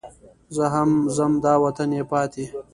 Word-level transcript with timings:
زه 0.55 0.63
هم 0.73 0.89
ځم 1.15 1.33
دا 1.45 1.53
وطن 1.63 1.89
یې 1.97 2.03
پاتې. 2.11 2.43